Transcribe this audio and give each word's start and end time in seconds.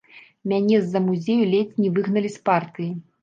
Мяне 0.51 0.79
з-за 0.85 1.01
музею 1.09 1.43
ледзь 1.51 1.77
не 1.83 1.91
выгналі 1.99 2.33
з 2.39 2.45
партыі. 2.51 2.91